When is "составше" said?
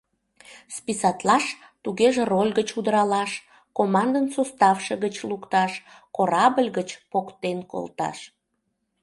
4.35-4.93